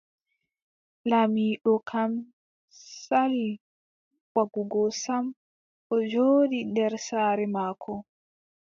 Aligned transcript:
Laamiiɗo 1.09 1.71
kam 1.89 2.11
sali 3.03 3.45
waggugo 4.33 4.81
sam, 5.03 5.25
o 5.93 5.95
jooɗi 6.11 6.59
nder 6.69 6.93
saare 7.07 7.45
maako. 7.55 7.93